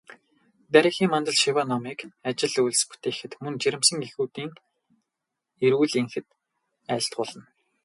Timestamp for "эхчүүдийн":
4.05-4.51